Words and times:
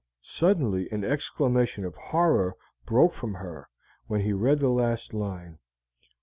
Suddenly 0.23 0.89
an 0.91 1.03
exclamation 1.03 1.85
of 1.85 1.93
horror 1.93 2.55
broke 2.87 3.13
from 3.13 3.35
her 3.35 3.69
when 4.07 4.21
he 4.21 4.33
read 4.33 4.57
the 4.59 4.69
last 4.69 5.13
line. 5.13 5.59